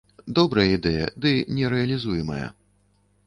Добрая 0.37 0.63
ідэя, 0.77 1.09
ды 1.25 1.33
нерэалізуемая. 1.57 2.47